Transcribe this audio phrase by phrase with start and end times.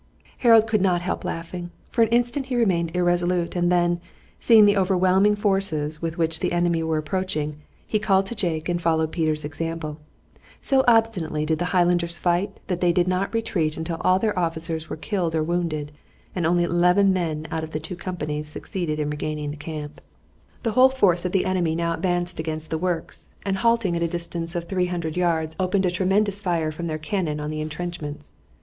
[0.39, 1.69] Harold could not help laughing.
[1.91, 4.01] For an instant he remained irresolute, and then,
[4.39, 8.81] seeing the overwhelming forces with which the enemy were approaching, he called to Jake and
[8.81, 9.99] followed Peter's example.
[10.59, 14.89] So obstinately did the Highlanders fight that they did not retreat until all their officers
[14.89, 15.91] were killed or wounded,
[16.35, 20.01] and only 11 men out of the two companies succeeded in regaining the camp.
[20.63, 24.07] The whole force of the enemy now advanced against the works, and halting at a
[24.07, 28.31] distance of three hundred yards opened a tremendous fire from their cannon on the intrenchments.